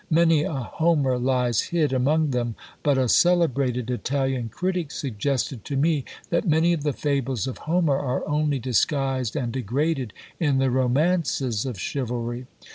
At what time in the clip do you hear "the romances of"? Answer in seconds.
10.57-11.79